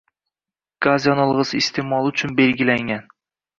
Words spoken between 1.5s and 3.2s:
isteʼmoli uchun belgilangan.